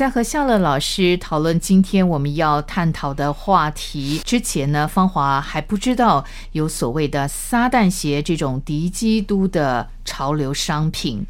[0.00, 11.26] 在和夏乐老师讨论今天我们要探讨的话题之前呢，芳华还不知道有所谓的撒旦鞋这种敌基督的潮流商品。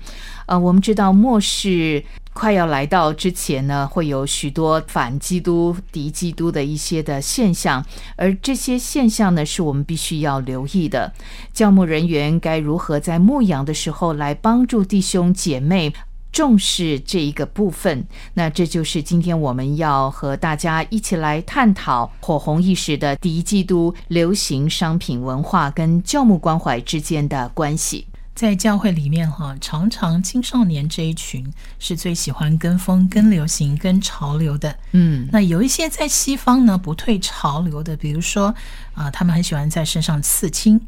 [0.46, 11.12] 呃，我们知道末世快要来到之前呢，会有许多反基督、敌基督的一些的现象，而这些现象呢，是我们必须要留意的。
[11.52, 15.92] 教牧人员该如何在牧养的时候来帮助弟兄姐妹？
[16.33, 28.06] 重视这一个部分，那这就是今天我们要和大家一起来探讨火红一时的第一季度流行商品文化跟教牧关怀之间的关系。
[28.33, 34.75] 在教会里面，哈，常常青少年这一群是最喜欢跟风、跟流行、跟潮流的。
[34.92, 38.55] 嗯，那有一些在西方呢不退潮流的，比如说
[38.94, 40.81] 啊，他们很喜欢在身上刺青。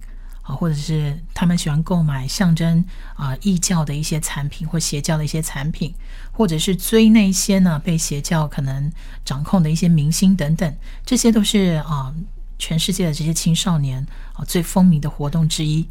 [0.43, 5.95] 啊，或者是他们喜欢购买象征啊异教的一些产品或邪教的一些产品，
[6.33, 8.93] 或者是追那些呢被邪教可能
[9.25, 10.77] 掌控的一些明星等等，
[11.07, 12.13] 这些都是啊
[12.59, 15.89] 全世界的这些青少年啊最风靡的活动之一。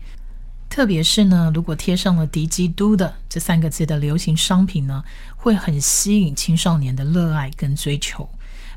[0.70, 5.04] 特别是呢，如果贴上了“敌基督”的这三个字的流行商品呢，
[5.36, 8.30] 会很吸引青少年的热爱跟追求。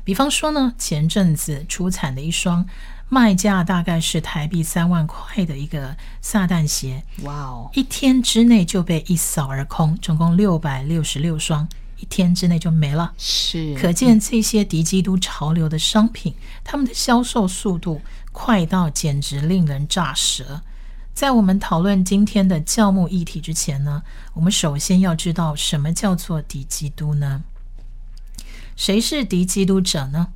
[0.03, 2.65] 比方说呢，前阵子出产的一双。
[3.07, 7.69] 卖价大概是台币三万块的一个撒旦鞋，哇哦！
[7.73, 11.67] 一天之内就被一扫而空，总共六百六十六双，
[11.97, 13.13] 一天之内就没了。
[13.17, 16.33] 是，可见这些敌基督潮流的商品，
[16.63, 20.61] 他们的销售速度快到简直令人咋舌。
[21.13, 27.43] 在我们讨论今天的教牧议题之前呢，我们首先要知道什么叫做敌基督呢？
[28.75, 30.27] 谁是敌基督者呢？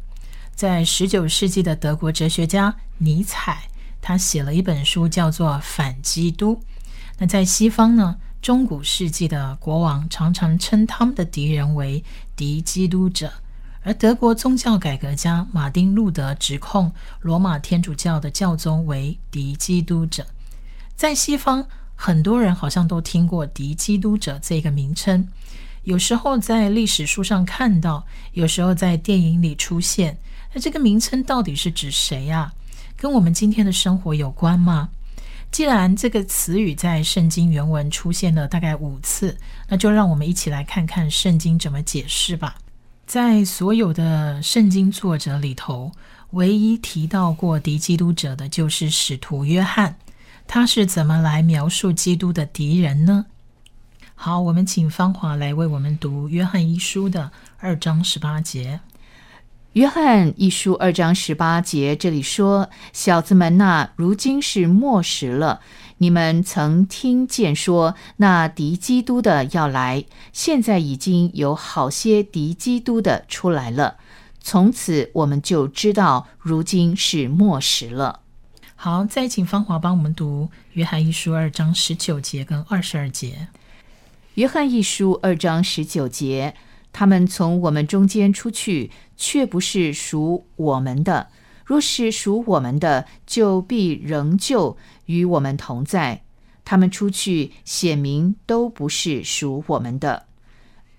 [0.60, 3.70] 在十九世纪的德国哲学家尼采，
[4.02, 6.54] 他写了一本书，叫做《反基督》。
[7.18, 12.04] 那在西方呢，中古世纪的国王常常称他们的敌人为
[12.36, 13.32] 敌基督者，
[13.84, 20.28] 而德国宗教改革家马丁·路德指控罗马天主教的教宗为敌基督者。
[20.94, 21.66] 在西方，
[21.96, 25.26] 很多人好像都听过“敌基督者”这个名称，
[25.84, 30.18] 有时候在历史书上看到，有时候在电影里出现。
[30.54, 32.52] 那这个名称到底是指谁呀？
[32.98, 34.90] 跟我们今天的生活有关吗？
[35.52, 39.38] 既然这个词语在圣经原文出现了大概五次，
[39.68, 42.58] 那就让我们一起来看看圣经怎么解释吧。
[43.08, 45.92] 在所有的圣经作者里头，
[46.32, 49.98] 唯一提到过敌基督者的就是使徒约翰。
[50.46, 53.26] 他是怎么来描述基督的敌人呢？
[54.14, 58.80] 好，我们请芳华来为我们读约翰一书的二章十八节。
[59.80, 65.62] 约翰一书二章十八节，这里说：“小子们呐，如今是末时了。
[66.00, 70.04] 你们曾听见说，那敌基督的要来，
[70.34, 73.96] 现在已经有好些敌基督的出来了。
[74.42, 78.20] 从此我们就知道，如今是末时了。”
[78.76, 83.48] 好，再请芳华帮我们读约翰一书二章十九节跟二十二节。
[84.34, 86.56] 约翰一书二章十九节。
[86.92, 88.90] 他们从我们中间出去，
[89.20, 91.28] 却不是属我们的；
[91.66, 96.22] 若是属我们的，就必仍旧与我们同在。
[96.64, 100.26] 他们出去，显明都不是属我们的。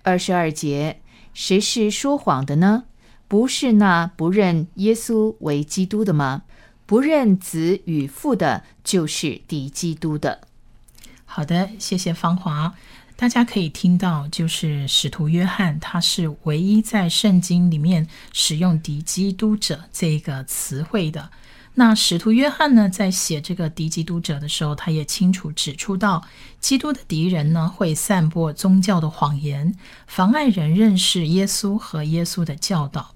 [0.03, 1.01] 二十二节，
[1.33, 2.83] 谁是说谎的呢？
[3.27, 6.43] 不是那不认耶稣为基督的吗？
[6.85, 10.41] 不认子与父的，就是敌基督的。
[11.25, 12.75] 好的，谢谢芳华。
[13.21, 21.29] 大家可以听到，就是使徒约翰，他是唯一在圣经里面使用“敌基督者”这个词汇的。
[21.75, 26.23] 那使徒约翰呢，在写这个“敌基督者”的时候，他也清楚指出到，
[26.59, 29.75] 基督的敌人呢，会散播宗教的谎言，
[30.07, 33.13] 妨碍人认识耶稣和耶稣的教导。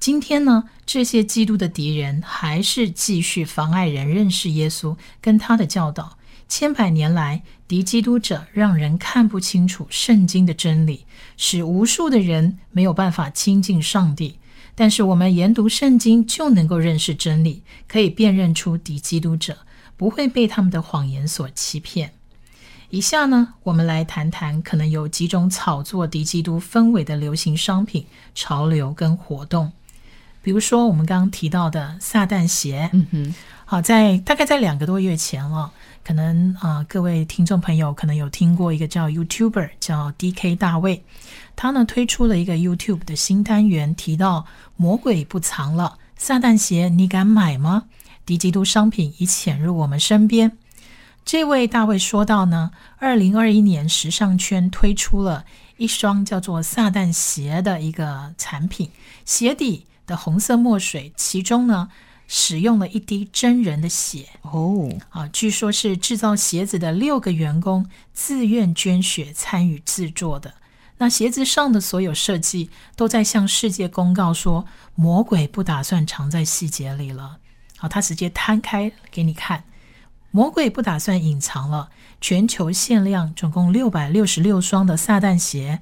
[0.00, 6.18] 今天呢，这些基督的敌人还是继续妨碍人认识耶稣跟他的教导。
[6.48, 11.04] 千百年来，敌基督者让人看不清楚圣经的真理，
[11.36, 14.38] 使无数的人没有办法亲近上帝。
[14.74, 19.58] 但是，我们研读圣经就能够认识真理，可以辨认出敌基督者，
[19.96, 22.12] 不会被他们的谎言所欺骗。
[22.90, 29.72] 以下呢，我们来谈谈可能有几种炒作敌基督氛围的流行商品、潮流跟活动。
[30.42, 35.72] 比如说我们刚刚提到的撒旦鞋，嗯哼，好，在大概在两个多月前了，
[36.04, 41.02] 可能啊、各位听众朋友可能有听过一个叫 YouTuber 叫 DK 大卫，
[41.56, 44.44] 他呢推出了一个 YouTube 的新单元，提到
[44.76, 47.84] 魔鬼不藏了，撒旦鞋你敢买吗？
[48.26, 50.58] 低基督商品已潜入我们身边。
[51.24, 55.46] 这位大卫说到呢，二零二一年时尚圈推出了
[55.78, 58.90] 一双叫做撒旦鞋的一个产品，
[59.24, 61.88] 鞋底的红色墨水，其中呢
[62.26, 70.54] 使用了一滴真人的血哦，啊，据说是制造鞋子的六个员工自愿捐血参与制作的。
[70.98, 77.38] 那鞋子上的所有设计都在向世界公告说，魔鬼不打算藏在细节里了。
[77.76, 79.64] 好，他直接摊开给你看，
[80.34, 81.90] 魔鬼不打算隐藏了。
[82.20, 85.78] 全球限量总共六百六十六双的撒旦鞋，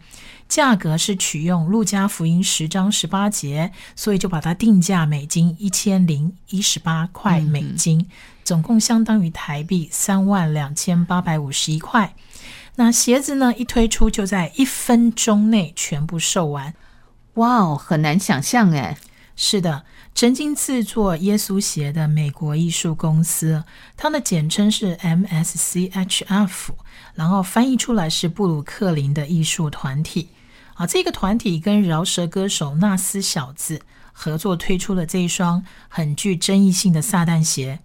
[0.47, 8.07] 价格是取用路加福音十章十八节，所以就把它定价美金一千零一十八块美金，
[8.45, 12.15] 总共相当于台币三万两千八百五十一块。
[12.77, 16.75] 那鞋子呢，一推出就在一分钟内全部售完。
[17.35, 18.99] 哇哦，很难想象哎。
[19.35, 19.85] 是的，
[20.15, 23.65] 曾经制作耶稣鞋的美国艺术公司，
[23.97, 26.69] 它的简称是 MSCHF，
[27.15, 30.29] 然后翻译出来是布鲁克林的艺术团体。
[30.75, 33.83] 啊，这个团体跟饶舌歌手纳斯小子
[34.13, 37.81] 合作推出了这一双很具争议性的撒旦鞋。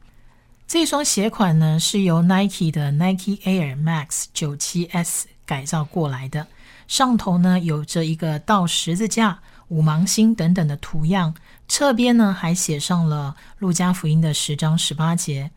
[0.67, 6.47] 这双鞋款呢是由 Nike 的 Nike Air Max 97S 改造过来的，
[6.87, 11.35] 上头呢有着一个倒十字架、五芒星等等的图样，
[11.67, 15.51] 侧边呢还写上了路加福音的十章十八节。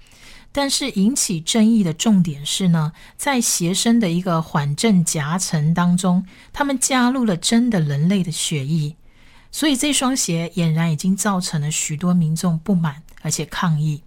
[0.52, 8.96] 但是引起争议的重点是呢，在鞋身的一个缓震夹层当中，他们加入了真的人类的血液，
[9.52, 14.02] 所以这双鞋俨然已经造成了许多民众不满，而且抗议。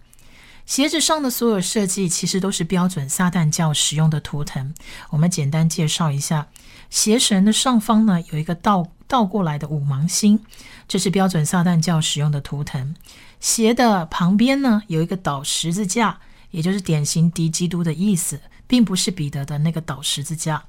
[0.66, 4.74] 鞋子上的所有设计其实都是标准撒旦教使用的图腾。
[5.10, 6.48] 我们简单介绍一下，
[6.94, 10.38] 鞋绳的上方呢有一个倒倒过来的五芒星，
[10.86, 12.94] 这是标准撒旦教使用的图腾。
[13.40, 16.20] 鞋的旁边呢有一个倒十字架，
[16.52, 20.66] 也就是典型敌基督的意思，并不是彼得的那个倒十字架。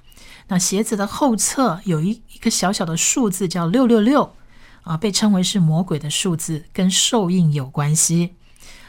[0.48, 4.34] 那鞋子的后侧有一一个小小的数字叫六六六，
[4.82, 8.34] 啊，被称为是魔鬼的数字，跟兽印有关系，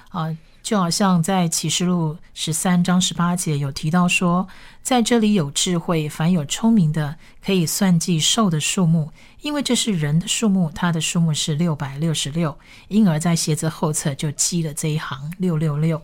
[0.08, 0.34] 啊。
[0.66, 4.48] 就好像在启示录十三章十八节有提到说，
[4.82, 12.58] 在这里有智慧，凡有聪明的，可以算计兽的数目，因为这是人的数目，它的数目是六百六十六，
[12.88, 16.02] 因而在鞋子后侧就记了这一行六六六。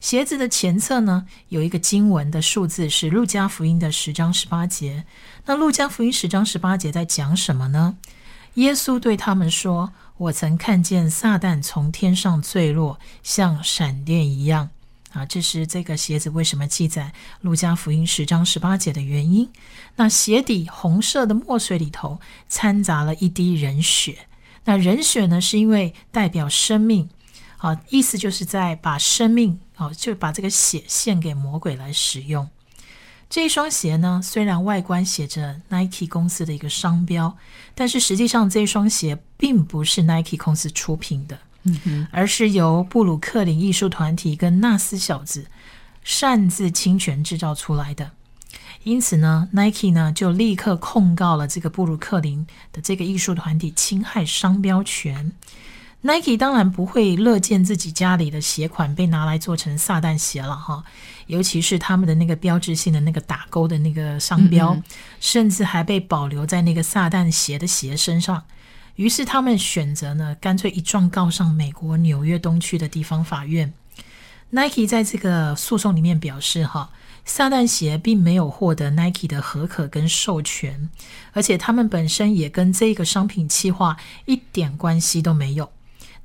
[0.00, 5.06] 鞋子的前侧呢，有一个经文的数字是路加福音的十章十八节。
[5.46, 7.96] 那路加福音十章十八节在讲什么呢？
[8.56, 14.70] 耶稣对他们说：“我曾看见撒旦从天上坠落，像闪电一样。”
[15.14, 19.48] 啊，这是这个鞋子为什么记载路加福音十章十八节的原因。
[19.94, 22.18] 那鞋底红色的墨水里头
[22.48, 24.26] 掺杂了一滴人血。
[24.64, 27.08] 那人血呢，是因为代表生命，
[27.58, 32.50] 啊，意思就是在把生命，哦，就把这个血献给魔鬼来使用。
[33.34, 37.36] 这一双鞋呢，虽然外观写着 Nike 公司的一个商标，
[37.74, 45.46] 但是实际上这一双鞋并不是 Nike 公司出品的，嗯哼，而是由布鲁克林艺术团体跟纳斯小子
[46.04, 48.12] 擅自侵权制造出来的。
[48.84, 55.32] 因此呢，Nike 呢就立刻控告了这个布鲁克林的这个艺术团体侵害商标权。
[56.06, 60.84] Nike 当然不会乐见自己家里的鞋款被拿来做成撒旦鞋了哈，
[61.28, 64.76] 尤其是他们的那个标志性的那个打勾的那个商标，
[65.18, 68.44] 甚至还被保留在那个撒旦鞋的鞋身上。
[68.96, 73.72] 于是他们选择呢，干脆一状告上美国纽约东区的地方法院。
[74.50, 76.90] Nike 在这个诉讼里面表示，哈，
[77.24, 80.90] 撒旦鞋并没有获得 Nike 的合可跟授权，
[81.32, 83.96] 而且他们本身也跟这个商品企划
[84.26, 85.70] 一点关系都没有。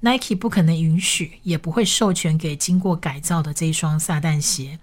[0.02, 4.80] Nike 不可能允许，也不会授权给经过改造的这一双撒旦鞋。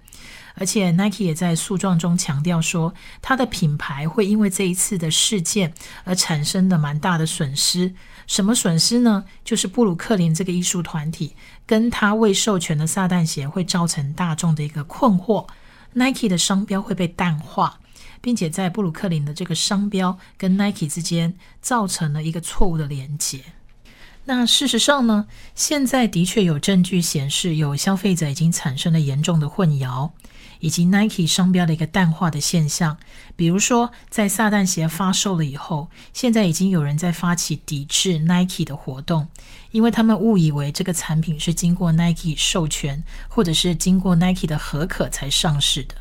[0.58, 7.94] 而且 Nike 也在诉状中强调说，它的品牌会因为这一次的事件而产生的蛮大的损失。
[8.26, 9.24] 什么损失呢？
[9.44, 11.34] 就是布鲁克林这个艺术团体
[11.66, 15.46] 跟他未授权的撒旦鞋会造成大众的一个困惑
[15.92, 17.78] ，Nike 的商标会被淡化，
[18.20, 23.40] 并且在布鲁克林的这个商标跟 Nike 之间造成了一个错误的连接。
[24.26, 30.10] 那事实上呢，现在的确有证据显示，有消费者已经产生了严重的混淆。
[30.60, 32.96] 以及 Nike 商标的一个淡化的现象。
[33.36, 39.28] 比如说，在撒旦鞋发售了以后，现在已经有人在发起抵制 Nike 的活动，
[39.70, 45.94] 因为他们误以为这个产品是经过 Nike 授权，或者是经过 Nike 的合可才上市的。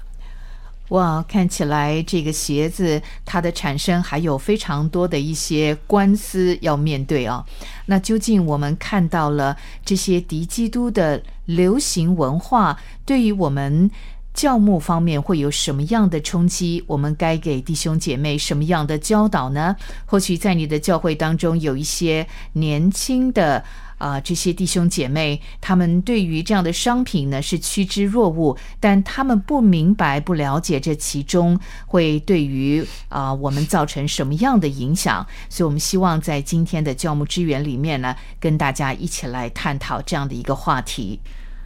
[0.89, 7.44] 哇，看起来这个鞋子它的产生还有非常多的一些官司要面对啊。
[7.88, 13.89] 那究竟我们看到了这些敌基督的流行文化，对于我们
[14.34, 16.84] 教牧方面会有什么样的冲击？
[16.86, 19.75] 我们该给弟兄姐妹什么样的教导呢？
[20.06, 23.63] 或许在你的教会当中有一些年轻的。
[23.98, 41.20] 啊，这些弟兄姐妹，他们对于这样的商品呢是趋之若鹜，但他们不明白、不了解这其中会对于啊我们造成什么样的影响，所以我们希望在今天的教牧支援里面呢，跟大家一起来探讨这样的一个话题。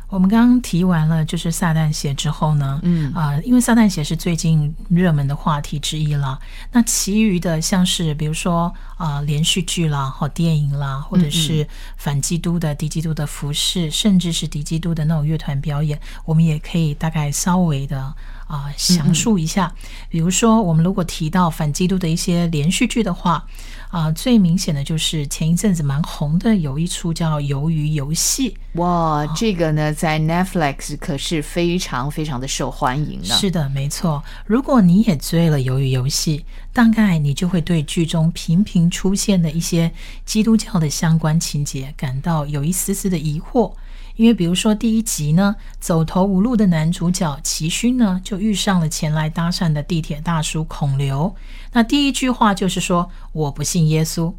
[0.10, 6.40] 我们刚刚提完了就是撒旦鞋之后呢，嗯啊，因为撒旦鞋是最近热门的话题之一了。
[6.72, 18.14] 那其余的像是比如说啊连续剧啦、好电影啦，或者是反基督的、敌基督的服饰，甚至是敌基督的那种乐团表演，我们也可以大概稍微的。
[18.50, 19.72] 啊，详述一下，
[20.10, 23.46] 比如说，我们如果提到反基督的一些连续剧的话，
[23.90, 28.52] 啊，最明显的就是前一阵子蛮红的，有一出叫《鱿鱼游戏》。
[28.80, 33.36] 哇，这个呢，在 Netflix 可是非常非常的受欢迎呢。
[33.36, 34.24] 是的，没错。
[34.46, 36.40] 如果你也追了《鱿鱼游戏》，
[36.72, 39.92] 大概你就会对剧中频频出现的一些
[40.24, 43.74] 基督教的相关情节感到有一丝丝的疑惑。
[44.16, 51.34] 因为比如说第一集呢，走投无路的男主角齐勋呢，就遇上了前来搭讪的地铁大叔孔刘。
[51.72, 54.34] 那第一句话就是说我不信耶稣，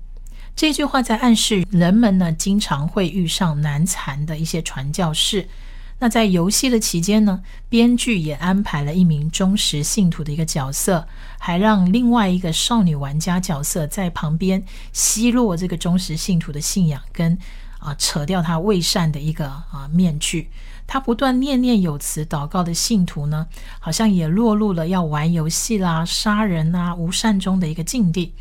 [0.54, 5.48] 这句话在暗示人们呢经常会遇上难缠的一些传教士。
[6.00, 11.06] 那在游戏的期间呢，编剧也安排了一名忠实信徒的一个角色，
[11.38, 17.38] 还让另外一个少女玩家角色在旁边奚落这个忠实信徒的信仰跟。
[17.80, 20.50] 啊，扯掉他伪善的一个啊面具，
[20.86, 23.46] 他不断念念有词祷告的信徒呢，
[23.78, 28.34] 好像也落入了要玩游戏啦、杀人啊、无善终的一个境地。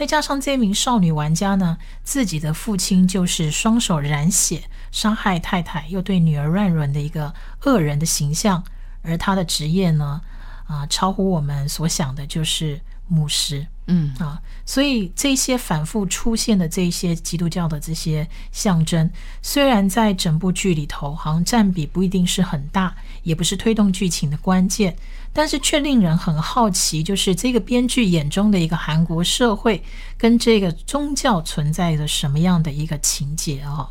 [0.00, 8.64] 再加上这名少女玩家呢，自己的父亲就是双手染血杀害太太又对女儿乱伦的一个恶人的形象，
[9.02, 10.22] 而他的职业呢，
[10.66, 13.66] 啊，超乎我们所想的，就是牧师。
[13.88, 19.10] 嗯啊，所以这些反复出现的这些基督教的这些象征，
[19.42, 24.96] 虽然在整部剧里头好像占比不一定是很大，也不是推动剧情的关键，
[25.32, 29.82] 但是却令人很好奇，就是这个编剧眼中的一个韩国社会
[30.18, 33.88] 跟这个宗教存在着什么样的一个情节啊？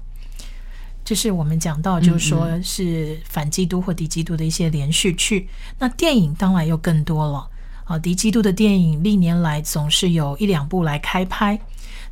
[1.05, 5.47] 这是我们讲到，就是说是反基督或敌基督的一些连续剧，
[5.79, 7.47] 那电影当然又更多了。
[7.85, 11.59] 啊，敌基督的电影历年来总是有一两部来开拍。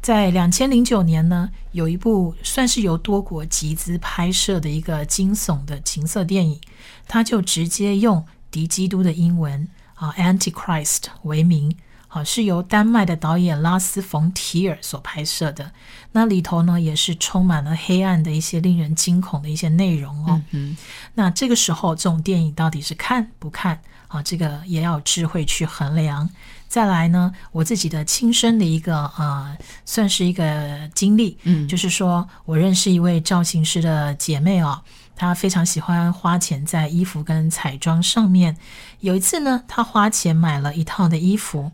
[0.02, 6.60] 在两千零九年呢，有一部算是由多国集资拍摄的一个惊悚的情色电影，
[7.08, 11.76] 它就直接用敌基督的英文啊，Antichrist 为名。
[12.10, 15.74] 好，是由丹麦的导演拉斯冯提尔所拍摄的。
[16.14, 20.42] 那里头呢，也是充满了黑暗的一些令人惊恐的一些内容哦。
[20.52, 20.78] 嗯，
[21.16, 23.82] 那这个时候，这种电影到底是看不看？
[24.08, 26.30] 啊，这个也要智慧去衡量。
[26.70, 34.82] 再来呢，我自己的亲身的一个啊，算是一个经历，嗯，就是说我认识一位造型师的姐妹啊，
[35.18, 38.56] 她非常喜欢花钱在衣服跟彩妆上面。
[39.02, 41.72] 有一次呢，她花钱买了一套的衣服，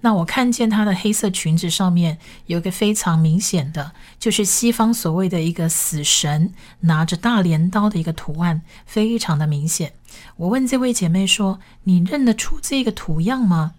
[0.00, 9.92] 那我看见她的黑色裙子上面有一个非常明显的，就是西方所谓的一个死神拿着大镰刀的一个图案，非常的明显。
[10.36, 13.74] 我问这位姐妹说：“你认得出这个图样吗？”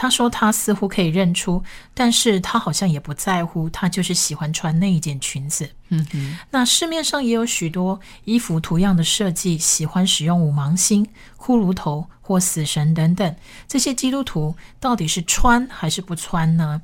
[0.00, 1.60] 她说：“他似乎可以认出，
[1.92, 6.38] 但是他好像也不在乎，他就是喜欢穿那一件裙子。”嗯哼。
[6.50, 11.04] 那市面上也有许多衣服图样的设计，喜欢使用五芒星、
[11.36, 13.36] 骷髅头或死神等等。
[13.66, 16.80] 这些基督徒到底是穿还是不穿呢？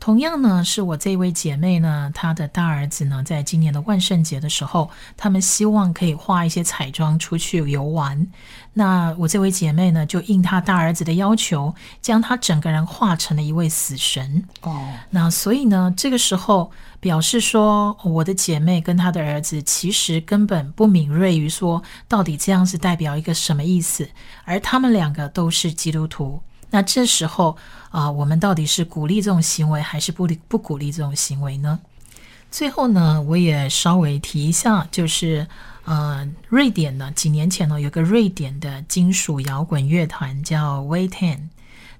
[0.00, 8.26] 同样呢，是我这位姐妹呢，她的大儿子呢，在今年的万圣节的时候，他们希望可以画一些彩妆出去游玩。
[8.72, 14.44] 那我这位姐妹呢，就应她大儿子的要求，将她整个人画成了一位死神。
[14.62, 24.08] 哦，那所以呢，这个时候表示说，我的姐妹跟她的儿子其实根本不敏锐于说，到底这样是代表一个什么意思，
[24.44, 26.40] 而他们两个都是基督徒。
[26.70, 27.56] 那这时候
[27.90, 31.80] 啊，我们到底是鼓励这种行为，还是不不鼓励这种行为呢？
[32.50, 35.46] 最后呢，我也稍微提一下，就是
[35.84, 41.48] 呃，瑞典呢，几年前呢，有个瑞典的金属摇滚乐团叫 w a i Ten，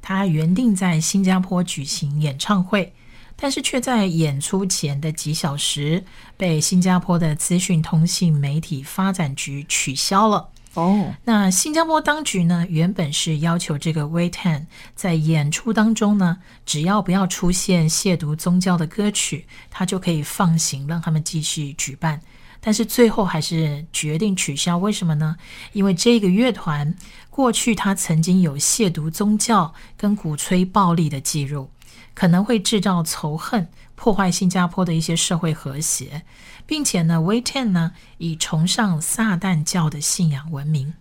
[0.00, 2.94] 他原定在新加坡举行演唱会，
[3.36, 6.04] 但是却在演出前的几小时
[6.36, 10.48] 被新加坡的资讯通信媒体发展局取消了。
[10.78, 22.20] 哦，那新加坡当局呢，原本是要求这个 Waitan 在演出当中呢，只要不要出现亵渎宗教的歌曲，他就可以放行，让他们继续举办。
[22.60, 25.36] 但是最后还是决定取消，为什么呢？
[25.72, 26.94] 因为这个乐团
[27.28, 31.70] 过去他曾经有亵渎宗教跟鼓吹暴力的记录，
[32.14, 36.22] 可能会制造仇恨，破坏新加坡的一些社会和谐，
[36.68, 40.94] 并且呢 w a i Ten 呢以崇尚撒旦教的信仰闻名。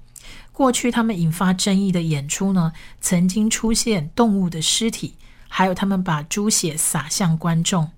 [0.51, 5.13] 过去他们引发争议的演出呢，曾经出现动物的尸体，
[5.47, 7.91] 还有他们把猪血洒向观众。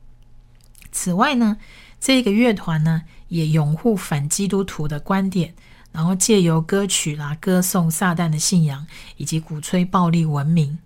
[0.91, 1.55] 此外呢，
[2.01, 3.03] 这个乐团呢。
[3.29, 5.53] 也拥护反基督徒的观点，
[5.91, 10.79] 然后借由歌曲啦歌颂撒旦的信仰，以及鼓吹暴力文明。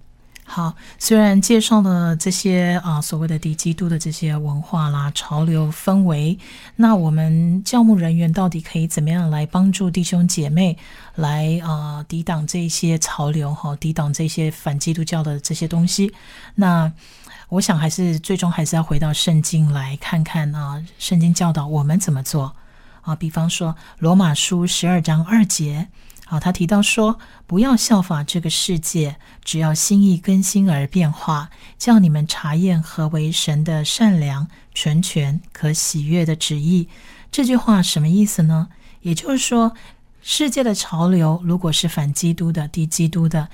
[0.56, 6.38] 好，虽然介绍了这些啊所谓的敌基督的这些文化啦、潮流氛围，
[6.76, 10.78] 那我们教牧人员到底可以怎么样来帮助弟兄姐妹
[11.16, 16.14] 来啊抵挡这些潮流哈，抵挡这些反基督教的这些东西？
[16.54, 16.94] 那
[17.50, 22.56] 我想还是最终还是要回到圣经来看看啊，圣经教导我们怎么做
[23.02, 23.16] 啊。
[23.16, 25.88] 比方说罗马书十二章二节，
[26.34, 36.90] 好，他提到说，不要效法这个世界，只要心意更新而变化，叫你们查验何为神的善良、纯全、可喜悦的旨意。
[37.32, 38.70] 这句话什么意思呢？
[39.02, 39.76] 也就是说，
[40.24, 43.50] 世界的潮流如果是反基督的、敌基督的。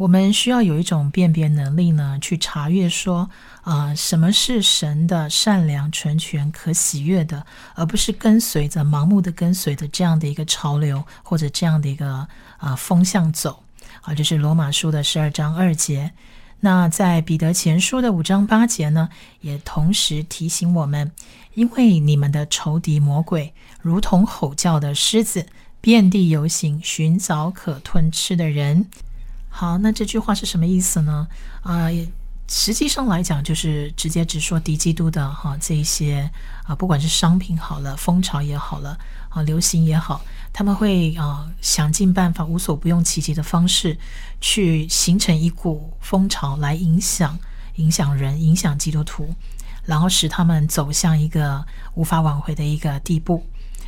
[0.00, 3.28] 我们需要有一种辨别能力呢，去查阅说，
[3.60, 12.26] 啊，什么是神的善良、纯全、可喜悦的，而不是跟随着盲目的跟随着这样的一个潮流或者这样的一个
[12.56, 13.62] 啊风向走。
[14.00, 16.10] 啊，这是罗马书的十二章二节。
[16.60, 19.10] 那在彼得前书的五章八节呢，
[19.42, 21.12] 也同时提醒我们，
[21.52, 23.52] 因为你们的仇敌魔鬼
[23.82, 25.44] 如同吼叫的狮子，
[25.82, 28.86] 遍地游行，寻找可吞吃的人。
[29.50, 31.28] 好，那这句话是什么意思呢？
[31.62, 31.88] 啊，
[32.48, 36.30] 实际上来讲，就是直接直说敌基督的哈这一些
[36.64, 43.98] 啊，不管是商品好了，风潮也好了，啊，流行也好，他们会啊想尽办法，无所不用其极的方式，
[44.40, 47.38] 去形成一股风潮来影响
[47.74, 49.34] 影响人，影响基督徒，
[49.84, 53.44] 然后使他们走向一个无法挽回的一个地步。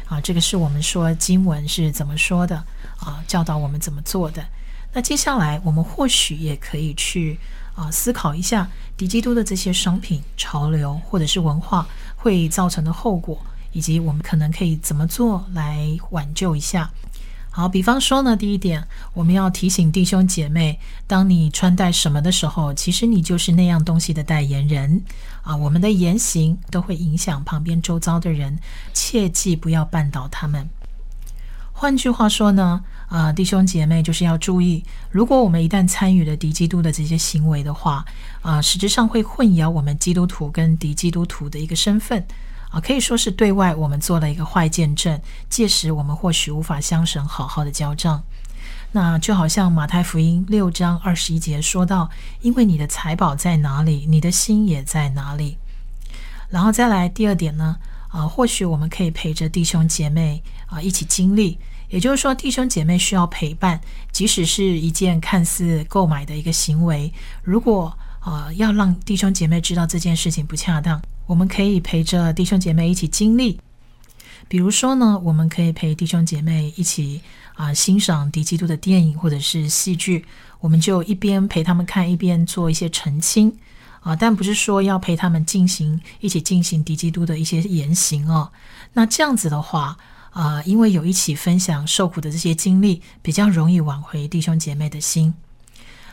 [0.07, 2.57] 啊，这个是我们说经文是怎么说的
[2.99, 4.45] 啊，教导我们怎么做的。
[4.93, 7.39] 那接下来，我们或许也可以去
[7.75, 13.41] 啊思考一下迪基督的这些商品、潮流或者是文化会造成的后果，
[13.73, 16.91] 以及我们可能可以怎么做来挽救一下。
[17.55, 25.03] 好，比方说呢，第一点，我们要提醒弟兄姐妹，当你穿戴什么的时候，其实你就是那样东西的代言人
[25.43, 25.55] 啊。
[25.57, 28.59] 我们的言行都会影响旁边周遭的人，
[28.95, 30.69] 切记不要绊倒他们。
[31.83, 32.81] 换句话说呢？
[33.09, 38.05] 啊，弟兄姐妹，就是要注意，如果我们一旦参与了敌基督的这些行为的话，
[38.41, 42.25] 啊，实质上会混淆我们基督徒跟敌基督徒的一个身份，
[42.71, 48.23] 啊，可以说是对外我们做了一个坏见证，届时我们或许无法相神好好的交账。
[48.93, 52.09] 那就好像马太福音六章二十一节说到，
[52.43, 55.59] 因为你的财宝在哪里，你的心也在哪里。
[56.49, 61.59] 然后再来第二点呢，啊，或许我们可以陪着弟兄姐妹啊一起经历。
[61.93, 63.79] 也就是说，弟兄姐妹需要陪伴，
[64.13, 73.61] 即使是一件看似购买的一个行为，如果呃要让弟兄姐妹知道这件事情不恰当，我们可以陪着弟兄姐妹一起经历。
[74.49, 77.21] 比如说呢，我们可以陪弟兄姐妹一起
[77.57, 80.25] 啊欣赏敌基督的电影或者是戏剧，
[80.61, 83.55] 我们就一边陪他们看，一边做一些澄清
[84.01, 88.51] 啊，但不是说要陪他们进行一起进行敌基督的一些言行哦。
[88.95, 89.99] 那这样子的话。
[90.33, 95.35] 啊，因为有一起分享受苦的这些经历，比较容易挽回弟兄姐妹的心。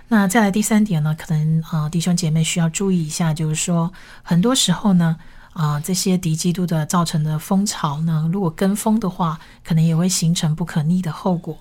[0.10, 5.18] 那再来第三点呢，可能啊，弟兄姐妹需要注意一下，就是说，很多时候呢，
[5.54, 11.58] 啊，这些敌基督的造成的风潮呢，如果跟风的话，可能也会形成不可逆的后果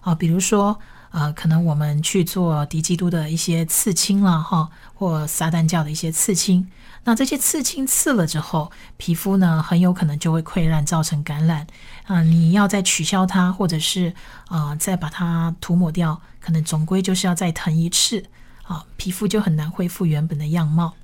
[0.00, 0.78] 啊，比如说。
[1.12, 6.66] 啊，可能我们去做敌基督的一些刺青了哈，或撒旦教的一些刺青。
[7.04, 11.66] 那这些刺青刺了之后，皮肤呢很有可能就会溃烂，造成感染。
[12.06, 14.14] 啊，你要再取消它，或者是
[14.46, 18.24] 啊再把它涂抹掉，可能总归就是要再疼一次
[18.62, 20.94] 啊，皮肤就很难恢复原本的样貌。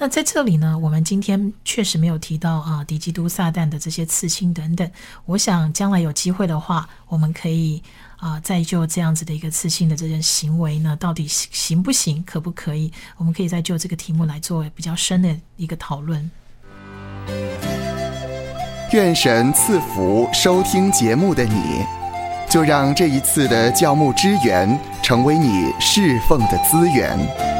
[0.00, 4.88] 那在这里呢，我们今天确实没有提到啊，敌基督撒旦的这些刺青等等。
[5.24, 7.82] 我想将来有机会的话，我们可以
[8.16, 12.92] 啊，再就这样子的一个刺青的这件行为呢，到底行不行，可不可以？
[13.16, 16.30] 我们可以再就这个题目来做比较深的一个讨论。
[18.92, 21.84] 愿神赐福收听节目的你，
[22.48, 27.57] 就让这一次的教牧支援成为你侍奉的资源。